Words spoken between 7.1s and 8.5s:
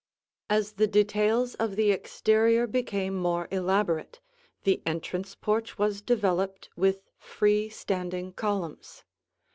free standing